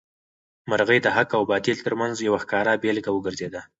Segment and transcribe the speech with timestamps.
[0.69, 3.61] مرغۍ د حق او باطل تر منځ یو ښکاره بېلګه وګرځېده.